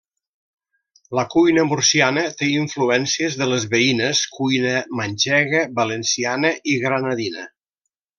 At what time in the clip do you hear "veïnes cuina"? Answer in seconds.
3.75-4.73